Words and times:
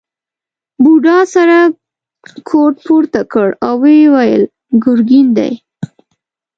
بوډا 0.83 1.17
سره 1.33 1.57
کوټ 2.49 2.73
پورته 2.85 3.21
کړ 3.33 3.47
او 3.67 3.75
وویل 3.85 4.43
ګرګین 4.83 5.27
دی. 5.37 5.53